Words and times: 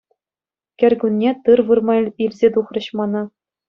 Кӗркунне 0.79 1.31
тыр 1.45 1.59
вырма 1.69 1.95
илсе 2.27 2.47
тухрӗҫ 2.59 2.87
мана. 3.01 3.23